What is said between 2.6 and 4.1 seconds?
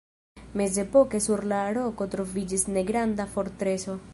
negranda fortreso.